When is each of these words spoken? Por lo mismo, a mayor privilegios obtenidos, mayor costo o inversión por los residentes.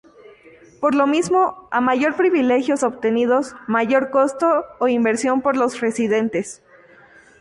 Por 0.79 0.95
lo 0.95 1.05
mismo, 1.05 1.67
a 1.69 1.79
mayor 1.79 2.15
privilegios 2.15 2.81
obtenidos, 2.81 3.55
mayor 3.67 4.09
costo 4.09 4.65
o 4.79 4.87
inversión 4.87 5.41
por 5.43 5.55
los 5.55 5.79
residentes. 5.79 6.63